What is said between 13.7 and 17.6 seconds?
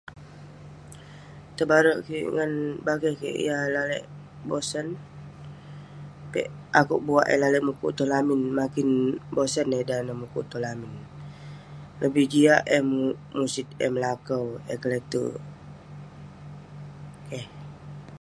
eh melakau, eh kle'terk..keh..